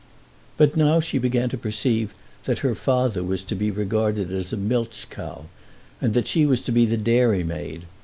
[0.57, 2.15] But now she began to perceive
[2.45, 5.45] that her father was to be regarded as a milch cow,
[6.01, 7.83] and that she was to be the dairy maid.